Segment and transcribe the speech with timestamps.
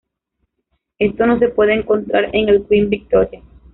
[0.97, 3.43] Esto no se puede encontrar en el "Queen Victoria".